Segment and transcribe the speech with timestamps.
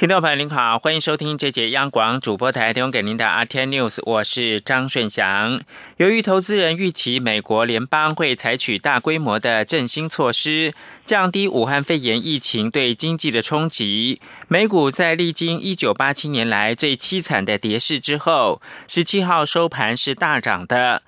[0.00, 5.60] 听众朋友您好，欢迎收听这节央广主播台提供给您的 RT News，我是张顺祥。
[5.98, 10.72] 由于投资人预期美国联邦会采取大规模的振兴措施，
[11.04, 21.02] 降低武汉肺炎疫情对经济的冲击，美股在历经一九八七年来最凄惨的跌势之后，十七号收盘是大涨的。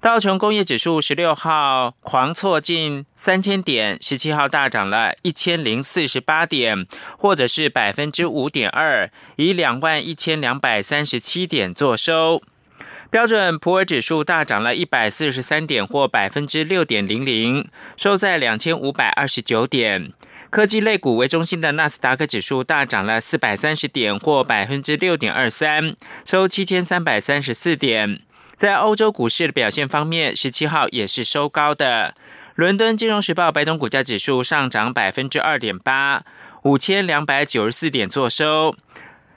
[0.00, 6.86] 道琼工业指数十六号狂挫近三千点，十七号大涨了一千零四十八点，
[7.18, 12.40] 或者是百分之五点二，以两万一千两百三十七点作收。
[13.10, 20.12] 标准普尔指数大涨了一百四十三点，或百分之六点零零，收在两千五百二十九点。
[20.48, 28.22] 科技类股为中心的纳斯达克指数大涨了四百三十点，或百分之六点二三，收七千三百三十四点。
[28.58, 32.16] 在欧洲股市的表现方面，十七号也是收高的。
[32.56, 36.24] 伦敦金融时报白铜股价指数上涨百分之二点八，
[36.64, 38.74] 五千两百九十四点作收。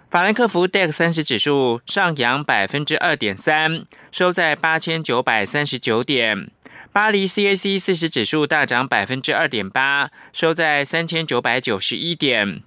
[0.09, 6.49] 法兰克福 DAX 三十指数上扬百分之二点三，收在八千九百三十九点。
[6.91, 12.63] 巴黎 CAC 四十指数大涨百分之二点八，收在三千九百九十一点。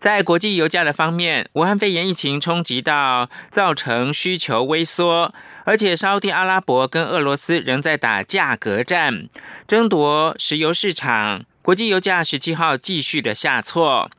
[0.00, 5.34] 在国际油价的方面，武汉肺炎疫情冲击到，造成需求微缩，
[5.64, 9.28] 而且沙地阿拉伯跟俄罗斯仍在打价格战，
[9.66, 11.44] 争夺石油市场。
[11.60, 14.10] 国际油价十七号继续的下挫。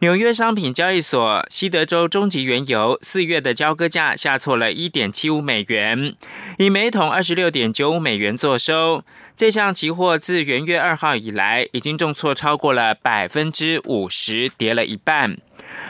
[0.00, 6.14] 纽约商品交易所西德州中级原油四月的交割价下挫了一点七五美元，
[6.56, 9.04] 以每桶二十六点九五美元作收。
[9.36, 15.36] 这项期货自元月二号以来，已经重挫超过了百分之五十，跌了一半。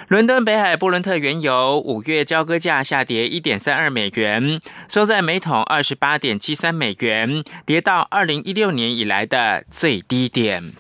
[0.09, 10.73] 伦敦北海布伦特原油五月交割价下跌一点三二美元，收在每桶二十八点七三美元，跌到二零一六年以来的最低点。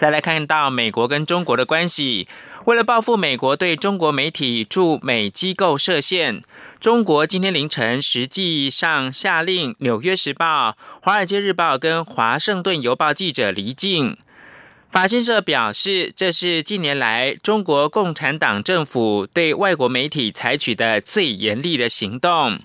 [0.00, 2.26] 再来看到美国跟中国的关系。
[2.64, 6.40] 为了报复美国对中国媒体驻美机构设限，
[6.80, 10.70] 中国今天凌晨实际上下令《纽约时报》
[11.02, 14.16] 《华尔街日报》跟《华盛顿邮报》记者离境。
[14.90, 22.58] 法新社表示，这是近年来中国共产党政府对外国媒体采取的最严厉的行动。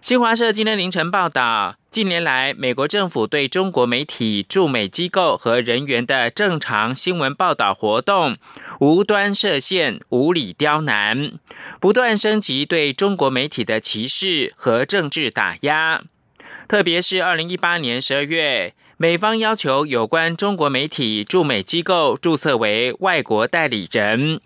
[0.00, 1.74] 新华社今天凌晨报道。
[1.94, 8.36] 近年来，美国政府对中国媒体驻美机构和人员的正常新闻报道活动
[8.80, 11.34] 无端设限、无理刁难，
[11.78, 16.02] 不断升级对中国媒体的歧视和政治打压。
[16.66, 24.40] 特别是二零一八年十二月，美方要求有关中国媒体驻美机构注册为外国代理人；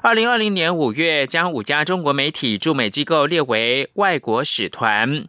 [0.00, 5.26] 二零二零年五月，将五家中国媒体驻美机构列为外国使团。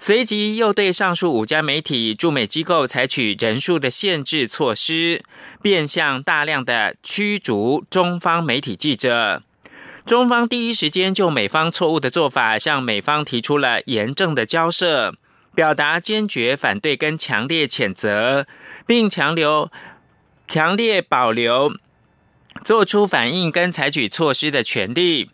[0.00, 5.24] 随即又对上述五家媒体驻美机构采取人数的限制措施，
[5.60, 9.42] 变相大量的驱逐中方媒体记者。
[10.06, 15.14] 中方第一时间就美方错误的做法向美方提出了严正的交涉，
[15.52, 18.46] 表达坚决反对跟强烈谴责，
[18.86, 19.68] 并强留
[20.46, 21.72] 强烈保留
[22.64, 25.32] 做出反应跟采取措施的权利。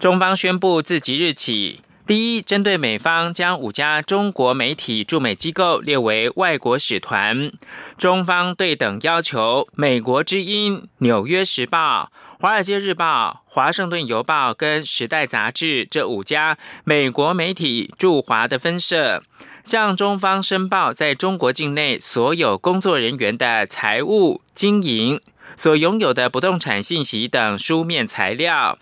[0.00, 1.82] 中方宣布自即日起。
[2.10, 7.52] 第一，针对美方将五家中国媒体驻美机构列为外国使团，
[7.96, 12.10] 中方对等要求美国之音、纽约时报、
[12.40, 19.22] 华尔街日报、华盛顿邮报跟时代杂志这五家美国媒体驻华的分社，
[19.62, 25.20] 向中方申报在中国境内所有工作人员的财务、经营、
[25.54, 28.80] 所拥有的不动产信息等书面材料。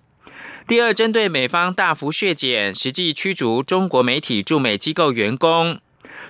[0.69, 5.81] 第二，针对美方大幅削减、实际驱逐中国媒体驻美机构员工，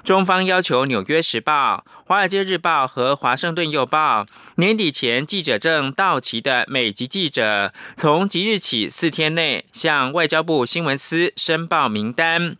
[0.04, 4.22] 中方要求《纽约时报》、《华尔街日报》和《华盛顿邮报》
[4.54, 12.56] 年底前记者证到期的美籍记者，从即日起四天内向外交部新闻司申报名单，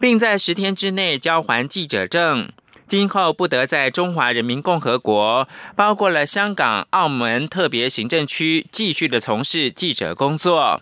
[0.00, 2.48] 并在十天之内交还记者证，
[2.86, 10.80] 今后不得在中华人民共和国（包括了香港、澳门特别行政区）继续的从事记者工作。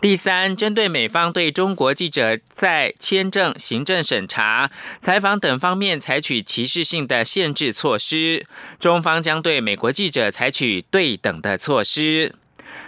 [0.00, 8.46] 第三，针对美方对中国记者在签证、行政审查、采访等方面采取歧视性的限制措施，
[8.78, 12.34] 中方将对美国记者采取对等的措施。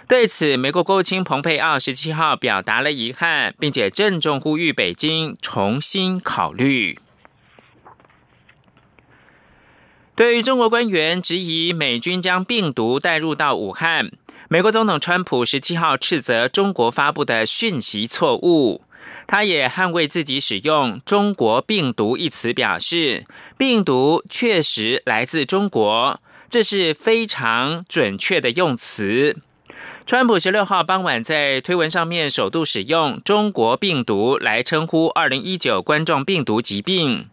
[0.09, 6.99] 对此，美国国务卿蓬佩奥十七号表达了遗憾，并且郑重呼吁北京重新考虑。
[10.15, 14.13] 对于中国官员质疑美军将病毒带入到武汉。
[14.53, 18.83] 美国总统川普十七号斥责中国发布的讯息错误，
[19.27, 23.25] 他也捍卫自己使用“中国病毒”一词，表示
[23.57, 26.21] 病毒确实来自中国，
[26.51, 29.39] 这是非常准确的用词。
[30.05, 37.31] 川普十六号傍晚在推文上面首度使用“中国病毒”来称呼二零一九冠状病毒疾病。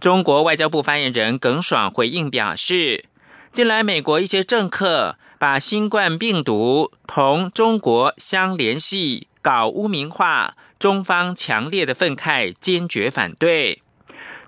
[0.00, 3.04] 中国外交部发言人耿爽回应表示，
[3.50, 13.82] 近来美国一些政客把新冠病毒同中国相联系，搞污名化，中方强烈的愤慨，坚决反对。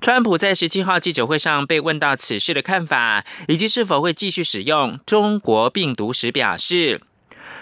[0.00, 7.02] 川普在十七号记者会上被问到此事的看法，以及是否会继续使用“中国病毒”时表示。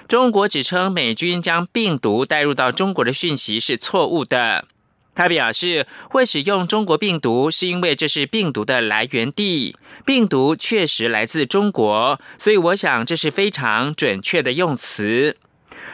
[0.07, 4.67] 中国指称美军将病毒带入到中国的讯息是错误的。
[5.15, 9.77] 他表示，会使用中国病毒是因为这是病毒的来源地，
[10.07, 15.37] 病毒确实来自中国，所以我想这是非常准确的用词。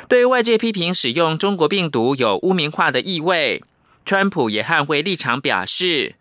[0.09, 3.63] 对外界批评使用中国病毒有污名化的意味，
[4.05, 6.15] 川普也捍卫立场，表示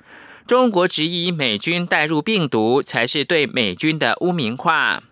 [0.48, 5.04] 中国只以美军带入病毒才是对美军的污名化。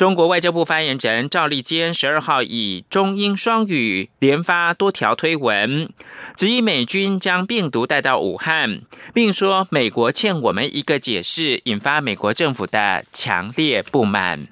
[0.00, 5.92] 中国外交部发言人赵立坚十二号以中英双语连发多条推文，
[6.34, 8.80] 指疑美军将病毒带到武汉，
[9.12, 14.48] 并说美国欠我们一个解释，引发美国政府的强烈不满。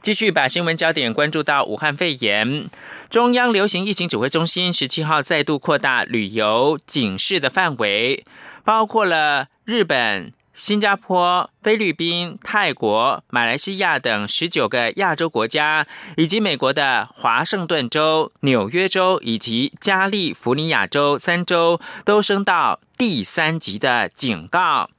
[0.00, 2.70] 继续把新闻焦点关注到武汉肺炎，
[3.08, 8.24] 中央流行疫情指挥中心十七号再度扩大旅游警示的范围，
[8.62, 10.32] 包括了日本。
[10.52, 15.86] 新加坡、菲律宾、泰国、马来西亚等十九个亚洲国家，
[16.16, 24.90] 以及美国的华盛顿州、纽约州以及加利福尼亚州三州，都升到第三级的警告。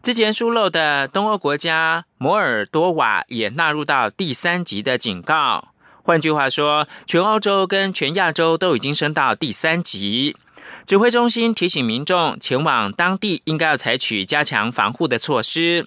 [0.00, 5.68] 之前疏漏的东欧国家摩尔多瓦也纳入到第三级的警告。
[6.02, 10.36] 换句话说，全欧洲跟全亚洲都已经升到第三级。
[10.86, 15.86] 指挥中心提醒民众前往当地应该要采取加强防护的措施。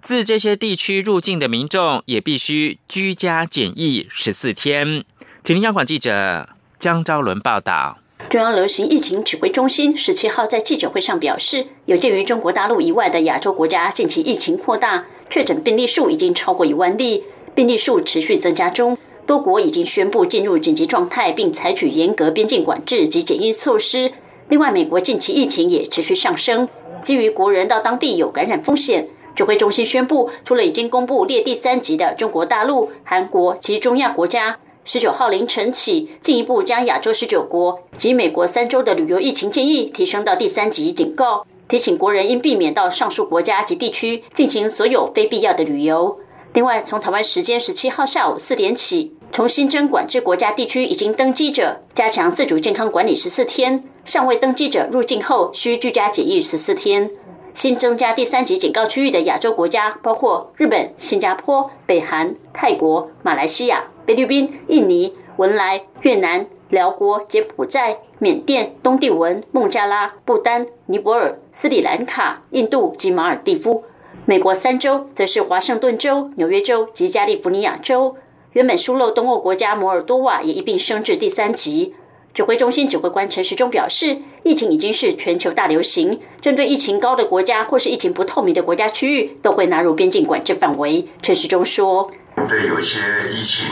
[0.00, 5.04] 自这些地区入境的民众也必须居家检疫十四天。
[5.42, 6.48] 请听央广记者
[6.78, 7.98] 江昭伦报道。
[8.28, 18.96] 中央流行疫情指挥中心十七号在记者会上表示，有鉴于中国大陆以外的亚洲国家近期疫情扩大，确诊病例数已经超过一万例，病例数持续增加中，
[19.26, 24.12] 多国已经宣布进入紧急状态，并采取严格边境管制及检疫措施。
[24.48, 26.68] 另外，美国近期疫情也持续上升。
[27.00, 46.18] 基于国人到当地有感染风险，指挥中心宣布，除了已经公布列第三级的中国大陆、韩国及中亚国家，十九号凌晨起，进一步将亚洲十九国及美国三州的旅游疫情建议提升到第三级警告，提醒国人应避免到上述国家及地区进行所有非必要的旅游。
[46.54, 49.14] 另外，从台湾时间十七号下午四点起。
[49.30, 57.10] 从新增管制国家地区已经登机者，加强自主健康管理十四天；尚未登机者入境后需居家检疫十四天。
[57.54, 73.84] 新增加第三级警告区域的亚洲国家包括日本、新加坡、北韩、泰国、马来西亚、菲律宾、印尼、文莱、越南、辽国、柬埔寨、缅甸、东帝汶、孟加拉、不丹、尼泊尔、斯里兰卡、印度及马尔蒂夫。
[74.26, 78.16] 美国三州则是华盛顿州、纽约州及加利福尼亚州。
[78.52, 81.94] 原本疏漏东欧国家摩尔多瓦也一并升至第三级。
[82.32, 91.06] 指挥中心指挥官陈时中表示，疫情已经是全球大流行，针对疫情高的国家或是疫情不透明的国家区域，都会纳入边境管制范围。
[91.20, 92.10] 陈时中说。
[92.48, 93.66] 对有些疫情，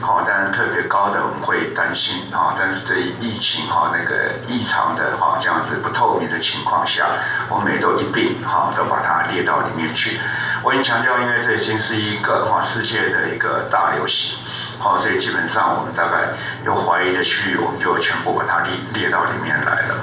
[0.00, 7.06] 好，当然特别高的我们会担心，哈，但是对疫情哈那个异常的哈这样子不透明的情况下，
[7.48, 10.18] 我们也都一并哈都把它列到里面去。
[10.64, 14.36] 我已经强调，因为这已经是一个哈世界的一个大流行，
[14.78, 19.94] 好，所以基本上我们大概有怀疑的区域，我们就全部把它列列到里面来了。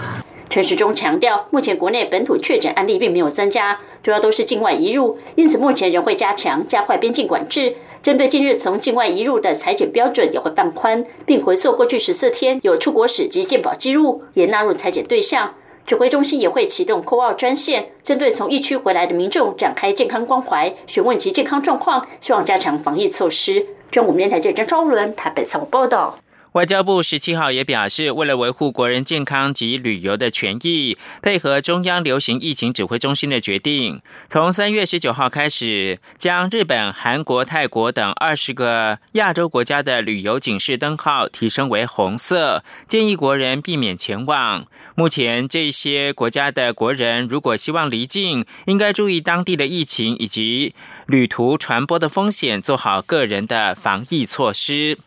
[0.50, 7.77] 陈时中强调，目前国内本土确诊案例并没有增加，主要都是境外移入，因此目前仍会加强加快边境管制。
[8.01, 15.53] 针对近日从境外移入的裁剪标准也会放宽，并回溯过去十四天有出国史及健保记录也纳入裁剪对象。
[15.86, 23.67] 指挥中心也会启动空澳专线，针对从疫区回来的民众展开健康关怀，询问其健康状况，希望加强防疫措施。
[23.91, 26.17] 中国电台记者张昭伦台北采访报道。
[26.53, 44.65] 外交部十七号也表示，为了维护国人健康及旅游的权益，配合中央流行疫情指挥中心的决定，从三月十九号开始，将日本、韩国、泰国等二十个亚洲国家的旅游警示灯号提升为红色，建议国人避免前往。
[44.96, 50.75] 目前这些国家的国人如果希望离境，应该注意当地的疫情以及。
[51.12, 54.98] 旅途传播的风险，做好个人的防疫措施。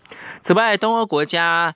[0.42, 1.74] 此外，东欧国家。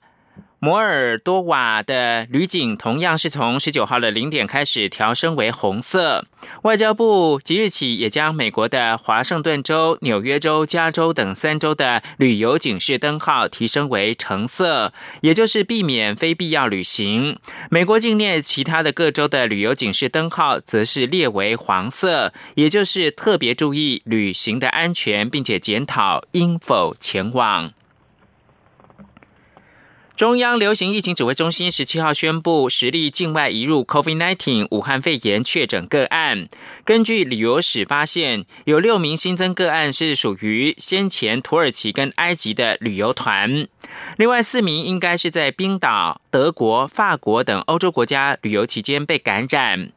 [0.61, 6.25] 摩尔多瓦的旅警同样是从十九号的零点开始调升为红色。
[6.63, 17.39] 外交部即日起也将美国的华盛顿州、纽约州、加州等三州的旅游警示灯号提升为橙色，也就是避免非必要旅行。
[17.71, 27.71] 美国境内其他的各州的旅游警示灯号则是列为黄色，也就是特别注意旅行的安全，并且检讨应否前往。
[30.19, 36.49] 中央流行疫情指挥中心十七号宣布，实例境外移入 COVID-19 武汉肺炎确诊个案。
[36.83, 43.65] 根据旅游史发现，有六名新增个案是属于先前土耳其跟埃及的旅游团，
[44.17, 49.93] 另外四名应该是在冰岛、德国、法国等欧洲国家旅游期间被感染。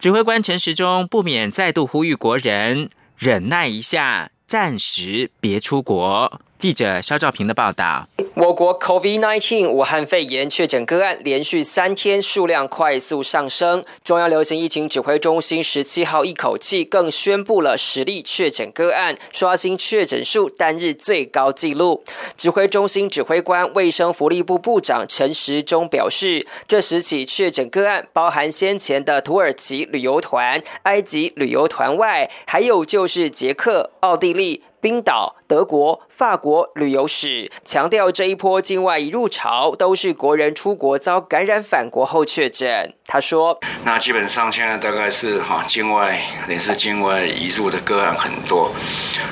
[0.00, 6.40] 指挥官陈时中不免再度呼吁国人忍耐一下，暂时别出国。
[6.60, 13.82] 记者肖兆平的报道：我国 COVID-19 武汉肺炎确诊个案连续三天数量快速上升。
[14.04, 22.04] 中央流行疫情指挥中心十七号一口气更宣布了十例确诊个案，刷新确诊数单日最高纪录。
[22.36, 34.62] 指挥中心指挥官、卫生福利部部长陈时中表示，这十起确诊个案包含先前的土耳其旅游团、埃及旅游团外，还有就是捷克、奥地利。
[34.82, 42.92] 冰岛、德国、法国旅游史强调，这一波境外移入潮都是国人出国遭感染返国后确诊。
[43.06, 48.70] 他说：“那基本上现在大概是哈境外也是境外移入的个案很多。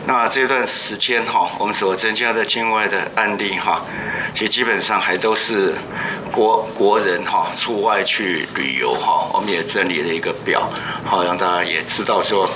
[0.06, 3.84] 那这段时间哈，我们所增加的境外的案例哈，
[4.32, 5.74] 其实基本上还都是
[6.32, 9.30] 国国人哈出外去旅游哈。
[9.34, 10.68] 我们也整理了一个表，
[11.04, 12.48] 好让大家也知道说，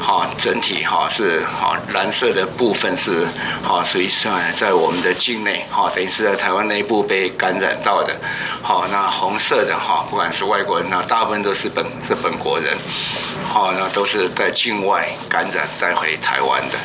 [0.00, 3.26] 哈整体哈是哈蓝色。”的部分是
[3.68, 8.16] 好，所以算在我们的境内哈，等于是在台湾内部被感染到的。
[8.62, 12.74] 好，那红色的哈，不管是外国人，那大部分都是本是本国人。
[13.46, 16.78] 好，那都是在境外感染带回台湾的。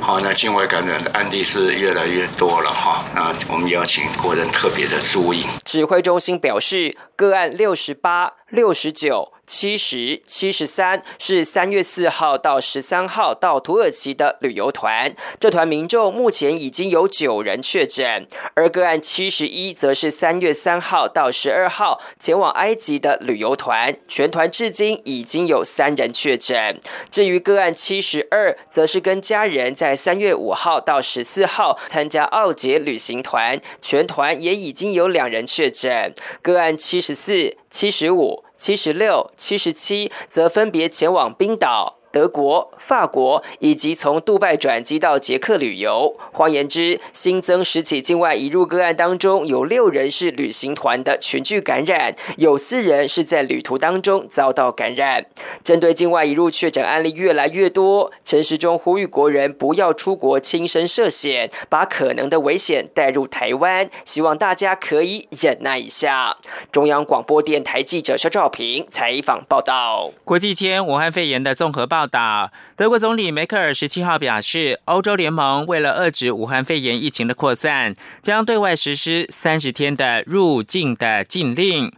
[0.00, 3.04] 好，那境外感染的案例是越来越多了哈。
[3.14, 5.44] 那我们邀请国人特别的注意。
[5.66, 9.34] 指挥中心表示，个案六十八、六十九。
[9.52, 26.80] 七十七十三是三月四号到十三号到土耳其的旅游团，这团民众目前已经有九人确诊，而个案七十一则是三月三号到十二号前往埃及的旅游团，全团至今已经有三人确诊。
[27.10, 36.14] 至于个案七十二，则是跟家人在三月五号到十四号参加奥捷旅行团，全团也已经有两人确诊。
[36.40, 38.42] 个案七十四、七十五。
[38.62, 41.98] 七十六、七十七则分别前往冰岛。
[42.12, 46.14] 德国、法国以及从杜拜转机到捷克旅游。
[46.32, 55.24] 换言之，新增十起境外移入个案当中，有六人是旅行团的群聚感染，有四人是在旅途当中遭到感染。
[55.64, 66.36] 针对境外移入确诊案例越来越多，陈时中呼吁国人不要出国亲身涉险，把可能的危险带入台湾，希望大家可以忍耐一下。
[66.70, 70.10] 中央广播电台记者肖兆平采访报道。
[70.24, 72.01] 国际间武汉肺炎的综合报。
[72.02, 81.92] 报道，德国总理梅克尔十七号表示，欧洲联盟为了遏止武汉肺炎疫情的扩散，将对外实施三十天的入境的禁令。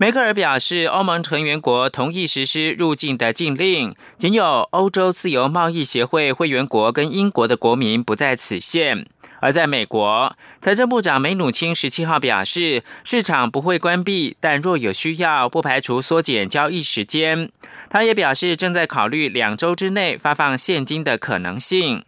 [0.00, 9.06] 梅克尔表示，欧盟成员国同意实施入境的禁令，仅有欧洲自由贸易协会会员国跟英国的国民不在此限。
[9.40, 17.50] 而在美国，财政部长梅努钦十七号表示，市场不会关闭，但若有需要，不排除缩减交易时间。
[17.90, 22.04] 他也表示，正在考虑两周之内发放现金的可能性。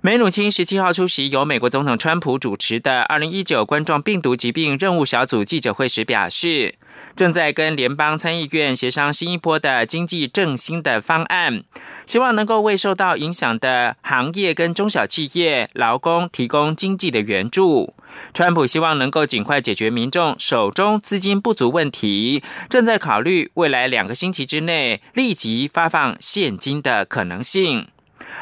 [0.00, 6.74] 梅努钦十七号出席由美国总统川普主持的二零一九冠状病毒疾病任务小组记者会时表示，
[7.14, 11.62] 正在跟联邦参议院协商新一波的经济振兴的方案，
[12.04, 17.94] 希望能够为受到影响的行业跟中小企业劳工提供经济的援助。
[18.34, 27.86] 川普希望能够尽快解决民众手中资金不足问题，正在考虑未来两个星期之内立即发放现金的可能性。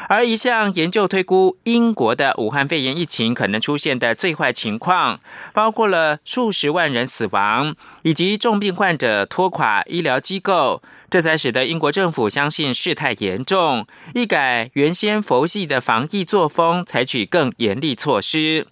[0.07, 5.19] 而一项研究推估，英国的武汉肺炎疫情可能出现的最坏情况，
[5.53, 18.67] 包括了数十万人死亡，以及重病患者拖垮医疗机构，这才使得英国政府相信事态严重，一改原先佛系的防疫作风，采取更严厉措施。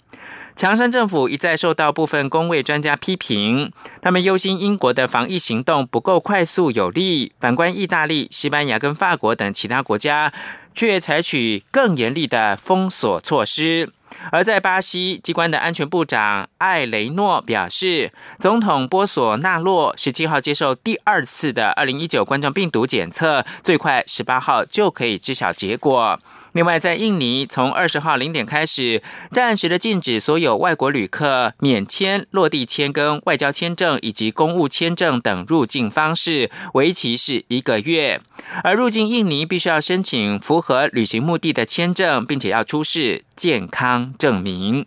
[0.55, 3.71] 强生政府一再受到部分工位专家批评，
[4.01, 7.31] 他们忧心英国的防疫行动不够快速有力。
[7.39, 10.33] 反观意大利、西班牙跟法国等其他国家，
[10.79, 13.91] 却采取更严厉的封锁措施。
[14.31, 26.17] 而在巴西，机关的安全部长艾雷诺表示，总统波索纳洛十七号接受第二次的二零一九冠状病毒检测，最快十八号就可以知晓结果。
[26.53, 38.21] 另外，在印尼，从二十号零点开始，暂时的禁止所有外国旅客免签、落地签、跟外交签证以及公务签证等入境方式，为期是一个月。
[38.63, 44.85] 而入境印尼必须要申请符合旅行目的的签证，并且要出示健康证明。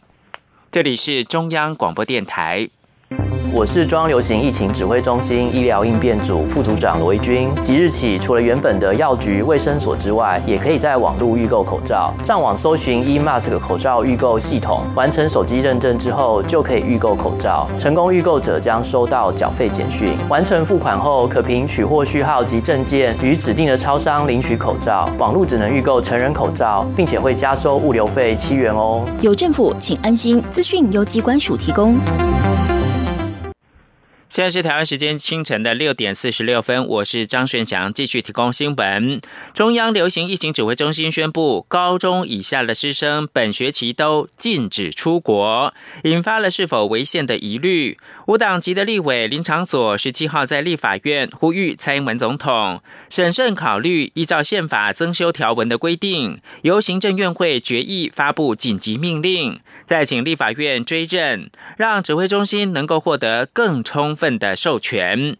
[0.70, 2.68] 这里是中央广播电台。
[3.54, 7.50] 我是中央流行疫情指挥中心医疗应变组副组长罗一军。
[7.62, 12.14] 即日起，除了原本的药局、卫生所之外，也可以在网络预购口罩。
[12.24, 17.68] 上网搜寻 eMask 口罩预购系统，完成手机认证之后，就可以预购口罩。
[17.76, 20.16] 成功预购者将收到缴费简讯。
[20.30, 25.10] 完成付款后，可凭取货序号及证件，与指定的超商领取口罩。
[25.18, 29.04] 网络只能预购成人口罩，并且会加收物流费七元哦。
[29.20, 30.42] 有政府，请安心。
[30.50, 31.98] 资讯由机关署提供。
[34.32, 39.20] 现在是台湾时间清晨的六点四十六分，我是张顺祥，继续提供新闻。
[39.52, 45.74] 中央流行疫情指挥中心宣布，高中以下的师生本学期都禁止出国，
[46.04, 47.98] 引发了是否违宪的疑虑。
[48.26, 64.16] 无党籍的立委林长佐十七号在立法院呼吁蔡英文总统审慎考虑，依照宪法增修条文的规定，由行政院会决议发布紧急命令，再请立法院追认，让指挥中心能够获得更充。
[64.22, 65.36] 份的授权。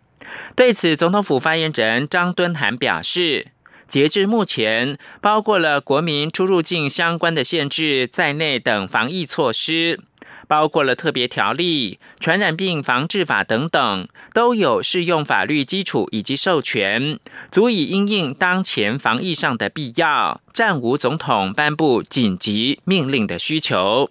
[0.57, 3.53] 对此，总统府发言人张敦涵表示，
[3.87, 10.01] 截至目前，包括了国民出入境相关的限制在内等防疫措施，
[10.49, 17.19] 包括了特别条例、传染病防治法等等，都有适用法律基础以及授权，
[17.51, 24.11] 足以因应当前防疫上的必要，暂无总统颁布紧急命令的需求。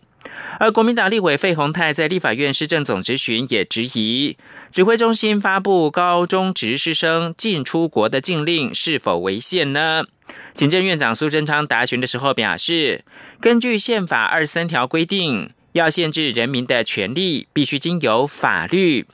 [0.59, 4.37] 而国民党立委费鸿泰在立法院市政总执询也质疑，
[4.71, 10.03] 指挥中心发布高中职师生进出国的禁令是否违宪呢？
[10.53, 13.03] 行政院长苏贞昌答询的时候表示，
[13.39, 15.51] 根据宪法二十三条规定。
[15.73, 19.05] 要限制人民的权利，必须经由法律，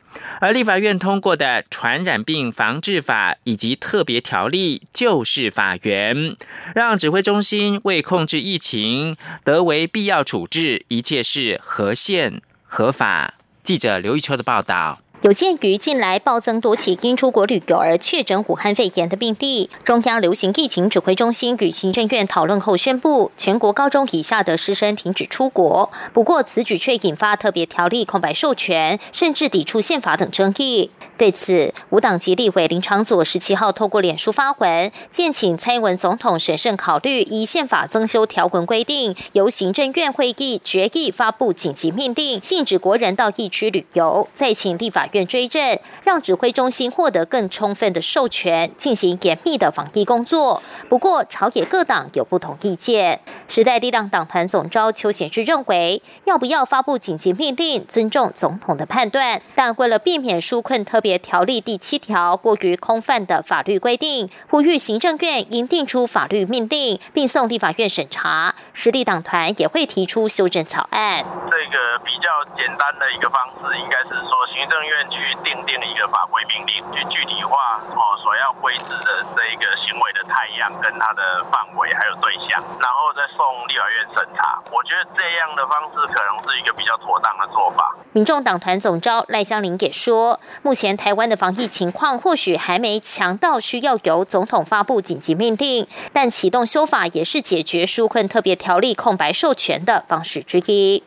[0.41, 6.35] 而立法院通过的《传染病防治法》以及特别条例就是法源，
[6.73, 13.35] 让指挥中心为控制疫情得为必要处置，一切是合宪合法。
[13.61, 14.99] 记者刘玉秋的报道。
[15.23, 25.89] 有鉴于近来暴增多起因出国旅游而确诊武汉肺炎的病例，中央流行疫情指挥中心与行政院讨论后宣布，全国高中以下的师生停止出国。
[26.13, 30.91] 不过，此举却引发特别条例空白授权，甚至抵触宪法等争议。
[31.17, 45.06] 对此，无党籍立委林长佐十七号透过脸书发文，建请蔡英文总统审慎考虑，以宪法增修条文规定，由行政院会议决议发布紧急命令，禁止国人到疫区旅游，再请立法。
[45.13, 50.62] 院追证，让指挥中心获得更充分的授权，进行严密的防疫工作。
[50.89, 53.21] 不过，朝野各党有不同意见。
[53.47, 68.53] 时代力量党团总召邱显志认为，要不要发布紧急命令，尊重总统的判断，但为了避免纾困特别条例第七条过于空泛的法律规定，呼吁行政院应定出法律命令，并送立法院审查。
[68.73, 71.17] 实力党团也会提出修正草案。
[71.17, 74.96] 这个比较简单的一个方式，应该是说行政院。
[75.10, 84.62] 去定定一个法规命令，去具体化哦所要规制的这一个行为的太阳跟它的范围还有对象，然后再送立法院审查。
[84.71, 87.95] 我觉得这样的方式可能是一个比较妥当的做法。
[88.13, 101.03] 民众党团总召赖香林也说，目前台湾的防疫情况或许还没强到需要由总统发布紧急命令，但启动修法也是解决纾困特别条例空白授权的方式之一。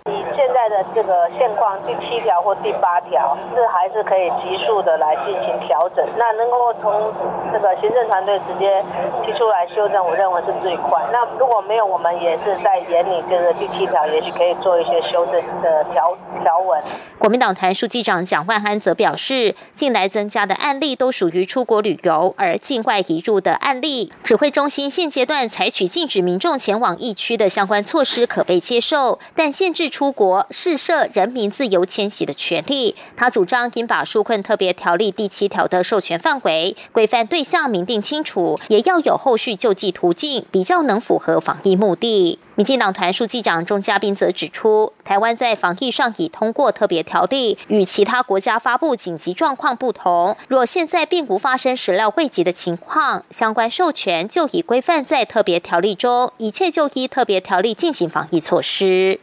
[0.70, 3.90] 的这个现况，第七条或第八条是还。
[3.92, 7.12] 是可以急速的来进行调整，那能够从
[7.52, 8.80] 这个行政团队直接
[9.24, 11.02] 提出来修正，我认为是最快。
[11.10, 16.80] 那如果没有，我们也是在眼里，这个第七条也许可以做一些修正的条条文。
[17.18, 32.94] 国民党团书记长蒋万安则表示，近来增加的案例都属于出国旅游，而境外移入的案例，指挥中心现阶段采取禁止民众前往疫区的相关措施可被接受，但限制出国试射人民自由迁徙的权利。
[33.16, 42.38] 他主张应把纾困特别条例第七条的授权范围、规范对象明定清楚，也要有后续救济途径，比较能符合防疫目的。
[42.56, 50.36] 民进党团书记长钟嘉宾则指出，台湾在防疫上已通过特别条例，与其他国家发布紧急状况不同。
[50.48, 59.20] 若现在并无发生始料未及的情况，相关授权就已规范在特别条例中，一切就依特别条例进行防疫措施。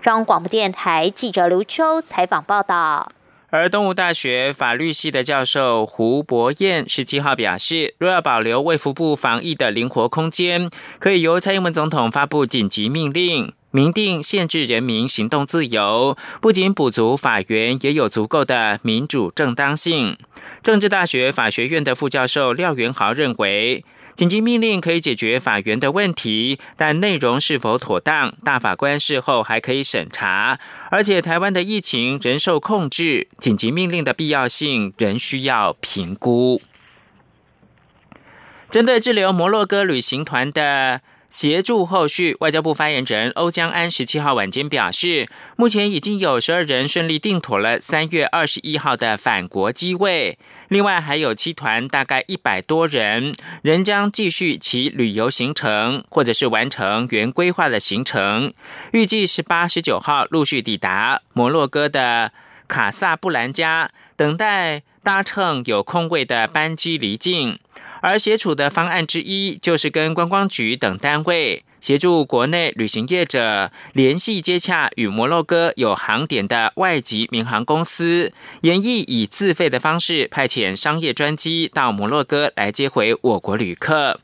[0.00, 3.12] 中央广播电台记者刘秋采访报道。
[3.52, 20.16] 而东吴大学法律系的教授胡博彦十七号表示，若要保留卫福部防疫的灵活空间，可以由蔡英文总统发布紧急命令，明定限制人民行动自由，不仅补足法源，也有足够的民主正当性。
[20.62, 23.84] 政治大学法学院的副教授廖元豪认为。
[24.14, 30.58] 紧急命令可以解决法源的问题，但内容是否妥当，大法官事后还可以审查。
[30.90, 36.60] 而且台湾的疫情仍受控制，紧急命令的必要性仍需要评估。
[38.70, 41.00] 针对滞留摩洛哥旅行团的。
[41.30, 58.52] 协助后续，外交部发言人欧江安十七号晚间表示，目前已经有十二人顺利订妥了三月二十一号的返国机位，另外还有七团大概一百多人仍将继续其旅游行程，或者是完成原规划的行程，
[58.92, 62.32] 预计十八十九号陆续抵达摩洛哥的
[62.66, 67.60] 卡萨布兰加，等待搭乘有空位的班机离境。
[68.00, 78.32] 而协处的方案之一，就是跟观光局等单位协助国内旅行业者联系接洽与摩洛哥有航点的外籍民航公司，
[78.62, 84.20] 研议以自费的方式派遣商业专机到摩洛哥来接回我国旅客。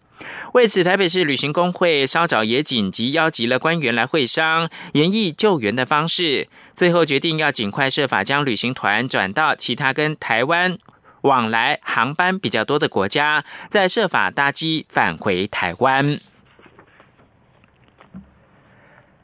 [0.55, 10.79] 为此，台北市旅行工会稍早也紧急邀集了官员来会商，研议救援的方式，最后决定要尽快设法将旅行团转到其他跟台湾。
[11.27, 16.19] 往来航班比较多的国家，在设法搭机返回台湾。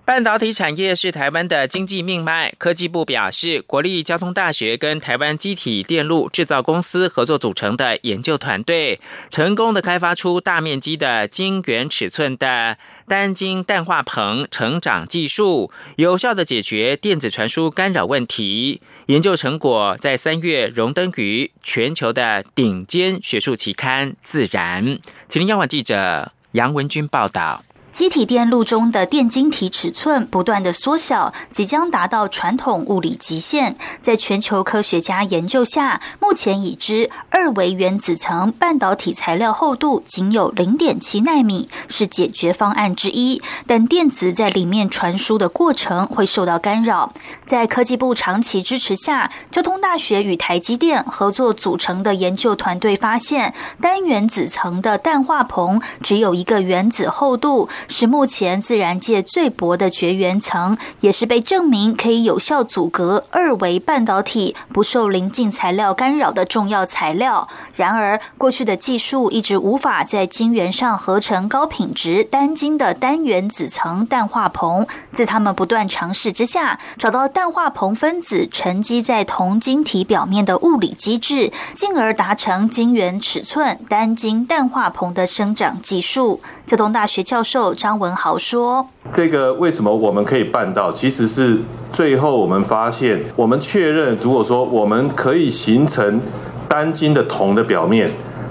[0.04, 2.52] 半导体产业是台湾的经济命脉。
[2.58, 18.82] 科技部表示，国立交通大学跟台湾机体电路制造公司合作组成的研究团队，成功的开发出大面积的晶圆尺寸的单晶氮化硼成长技术，有效的解决电子传输干扰问题。
[19.06, 24.84] 研究成果在三月荣登于全球的顶尖学术期刊《自然》。
[25.26, 27.64] 吉林央广记者杨文军报道。
[27.92, 33.76] 机体电路中的电晶体尺寸不断的缩小，即将达到传统物理极限。
[34.00, 43.42] 在全球科学家研究下，目前已知二维原子层半导体材料厚度仅有零点七纳米，是解决方案之一。
[43.66, 47.12] 但电子在里面传输的过程会受到干扰。
[47.44, 53.52] 在科技部长期支持下，交通大学与台积电合作组成的研究团队发现，
[53.82, 57.68] 单原子层的氮化硼只有一个原子厚度。
[57.88, 67.48] 是目前自然界最薄的绝缘层，也是被证明可以有效阻隔二维半导体不受临近材料干扰的重要材料。
[67.76, 74.86] 然而，过去的技术一直无法在晶圆上合成高品质单晶的单原子层氮化硼。
[75.12, 86.40] 在他们不断尝试之下，找到氮化硼分子沉积在铜晶体表面的物理机制，进而达成晶圆尺寸单晶氮化硼的生长技术。
[86.66, 90.90] 浙东大学教授张文豪说：“这个为什么我们可以办到？
[90.90, 91.58] 其实是
[91.92, 96.20] 最后我们发现，我们确认，如果说我们可以形成
[96.68, 98.10] 单晶的铜的表面，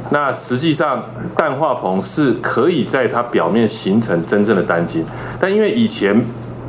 [0.09, 1.03] 那实际上
[1.35, 5.05] 氮化硼是可以在它表面形成真正的单晶。
[5.39, 6.25] 但因为以前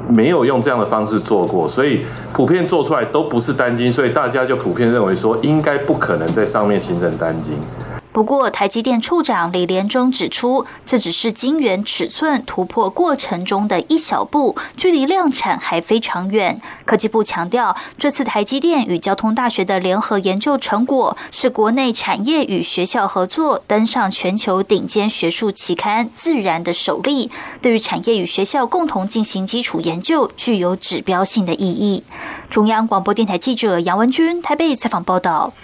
[0.09, 2.01] 没有用这样的方式做过，所以
[2.33, 7.55] 普遍做出来都不是单晶，所以大家就普遍认为说，应该不可能在上面形成单晶。”
[8.12, 16.61] 不过，台积电处长李连忠指出，这只是晶圆尺寸突破过程中的一小步，距离量产还非常远。
[16.85, 27.31] 科技部强调，这次台积电与交通大学的联合研究成果，是国内产业与学校合作登上全球顶尖学术期刊《自然》的首例，
[27.62, 32.05] 对于产业与学校共同进行基础研究，具有指标性的意义。
[32.51, 35.55] 中央广播电台记者杨文君台北采访报道。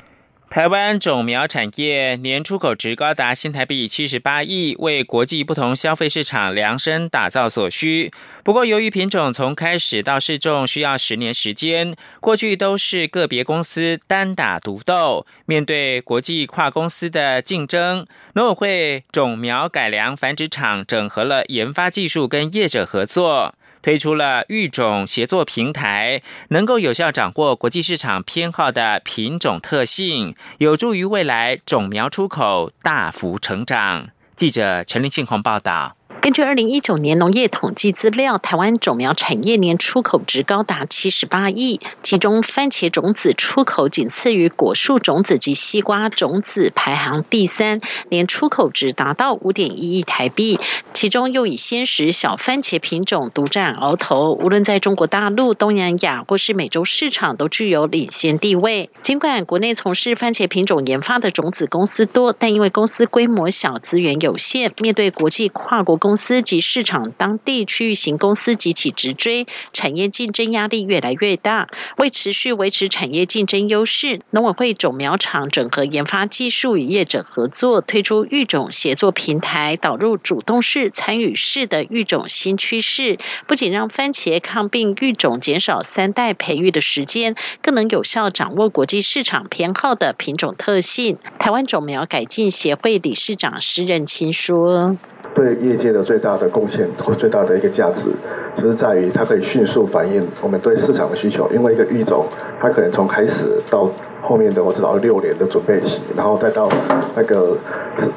[0.51, 8.11] 台湾种苗产业年出口值高达新台币七十八亿，为国际不同消费市场量身打造所需。
[8.43, 15.27] 不过，由于品种从开始到试种需要十年时间，过去都是个别公司单打独斗。
[15.45, 23.55] 面对国际跨公司的竞争，农委会种苗改良繁殖场整合了研发技术，跟业者合作。
[23.83, 34.09] 推出了育种协作平台，能够有效掌握国际市场偏好的品种特性，有助于未来种苗出口大幅成长。
[34.35, 35.98] 记者陈林庆宏报道。
[36.29, 50.61] 根据二零一九年农业统计资料，台湾种苗产业年出口值高达七十八亿，其中番茄种子出口仅次于果树种子及西瓜种子，排行第三，年出口值达到五点一亿台币。
[50.93, 58.91] 其中又以鲜食小番茄品种独占鳌头，无论在中国大陆、东南亚或是美洲市场，都具有领先地位。
[59.01, 71.69] 尽管国内从事番茄品种研发的种子公司多，但因为公司规模小、资源有限，面对国际跨国公司及市场当地区域型公司及其直追，产业竞争压力越来越大。
[71.97, 83.19] 为持续维持产业竞争优势，农委会种苗厂整合研发技术，与业者合作，推出育种协作平台，导入主动式、参与式的育种新趋势。
[83.47, 91.19] 不仅让番茄抗病育种减少三代培育的时间，更能有效掌握国际市场偏好的品种特性。
[91.39, 94.97] 台湾种苗改进协会理事长施任清说。
[95.35, 98.09] 对业界的最大的贡献或最大的一个价值，
[98.57, 101.47] 就是在于它可以迅速反映我们对市场的需求。
[101.53, 102.25] 因为一个育种，
[102.59, 103.87] 它可能从开始到
[104.23, 106.67] 后面的我至少六年的准备期，然后再到
[107.15, 107.55] 那个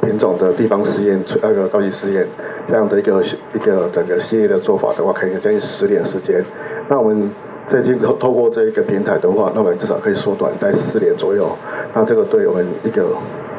[0.02, 2.26] 品种的地方试验、那个高级试验
[2.66, 3.22] 这样的一个
[3.54, 6.42] 一个整个系列的做法的话，可以将近十年时间。
[6.88, 7.30] 那我们
[7.68, 11.46] 最近透透过这一个平台的话，那我们至少可以缩短在四年左右。
[11.94, 13.04] 那这个对我们一个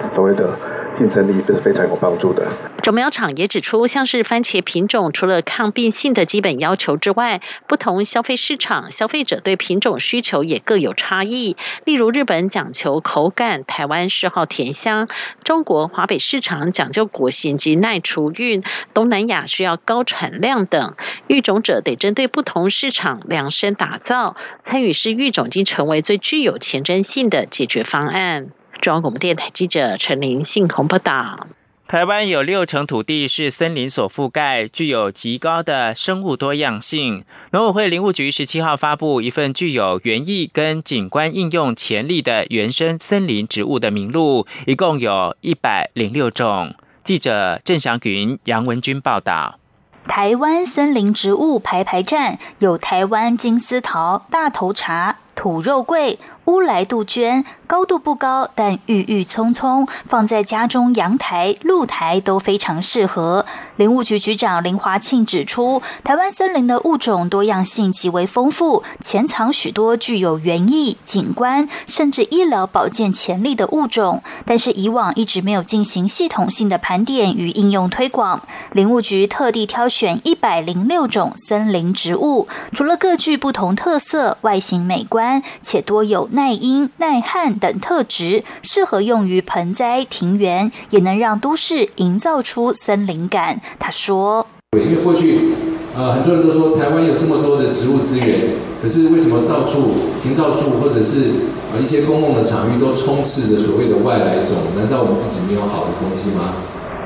[0.00, 0.48] 所谓的。
[0.94, 2.46] 竞争力是非常有帮助的。
[2.82, 11.56] 种苗厂也指出，像是番茄品种，除了抗病性的基本要求之外，不同消费市场消费者对品种需求也各有差异。
[11.84, 15.06] 例如，日本讲求口感，台湾嗜好甜香；
[15.44, 20.94] 中国华北市场讲究果形及耐储运，东南亚需要高产量等。
[21.28, 28.48] 育种者得针对不同市场量身打造，参与式育种已经成为最具有前瞻性的解决方案。
[28.82, 31.46] 中央广播电台记者陈林信鸿报道：
[31.86, 37.24] 台湾有六成土地是森林所覆盖，具有极高的生物多样性。
[37.52, 46.74] 农委会林务局十七号发布一份具有园艺跟景观应用潜力的原生森林植物的名录，一共有一百零六种。
[47.04, 49.60] 记者郑祥云、杨文君报道。
[50.08, 56.18] 台湾森林植物排排站，有台湾金丝桃、大头茶、土肉桂。
[56.46, 63.46] 乌来杜鹃高度不高，但郁郁葱葱，放在家中阳台、露台都非常适合。
[63.76, 78.42] 林务局局长林华庆指出，台湾森林的物种多样性极为丰富，潜藏许多具有园艺、景观甚至医疗保健潜力的物种，但是以往一直没有进行系统性的盘点与应用推广。
[78.72, 86.28] 林务局特地挑选一百零六种森林植物，除了各具不同特色、外形美观，且多有。
[86.32, 93.60] 耐阴、耐旱等特质，适合用于盆栽、庭园，也能让都市营造出森林感。
[93.78, 95.52] 他说：“对因为过去，
[95.94, 104.56] 呃，很多人都说台湾有这么多的植物资源，可是为什么到处行道树或者是呃一些公共的场域都充斥着所谓的外来种？
[104.76, 106.54] 难道我们自己没有好的东西吗？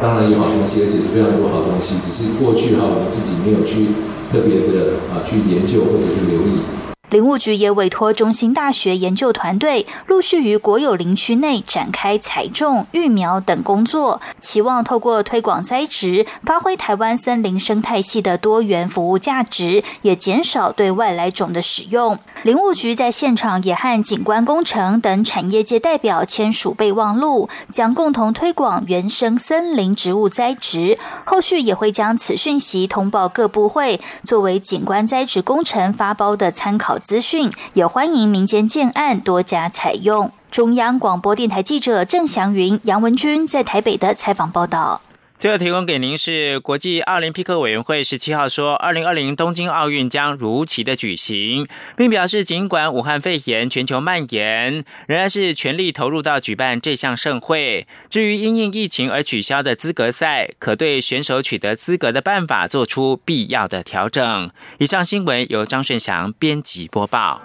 [0.01, 3.89] 当然有好东西，而且是非常多好东西，只是过去哈我们自己没有去
[4.31, 6.63] 特别的啊去研究或者是留意。”
[7.11, 22.19] 林务局也委托中兴大学研究团队，陆续于国有林区内展开采种、育苗等工作，期望透过推广栽植，发挥台湾森林生态系的多元服务价值，也减少对外来种的使用。
[22.43, 30.99] 林务局在现场也和景观工程等产业界代表签署备忘录，将共同推广原生森林植物栽植。
[31.25, 36.96] 后续也会将此讯息通报各部会，作为景观栽植工程发包的参考。
[36.99, 40.31] 资讯也欢迎民间建案多加采用。
[40.51, 45.01] 中央广播电台记者郑祥云、杨文君在台北的采访报道。
[45.39, 57.87] 最后提供给您是国际奥林匹克委员会十七号说，二零二零东京奥运将如期的举行，并表示尽管武汉肺炎全球蔓延，仍然是全力投入到举办这项盛会。
[58.09, 64.51] 至于因应疫情而取消的资格赛，可对选手取得资格的办法做出必要的调整。
[64.79, 67.43] 以上新闻由张顺祥编辑播报。